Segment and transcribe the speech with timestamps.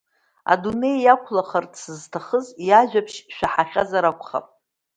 [0.51, 4.45] Адунеи иақәлахарц зҭахыз иажәабжь шәаҳахьазар акәхап!